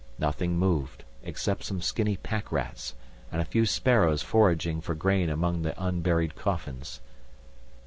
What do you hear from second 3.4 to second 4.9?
few sparrows foraging